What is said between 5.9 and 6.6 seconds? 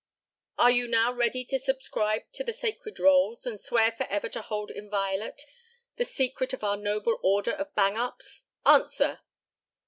the secret